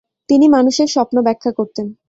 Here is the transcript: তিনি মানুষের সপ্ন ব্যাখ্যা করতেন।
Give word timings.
তিনি 0.29 0.45
মানুষের 0.49 0.87
সপ্ন 0.87 1.21
ব্যাখ্যা 1.21 1.51
করতেন। 1.51 1.87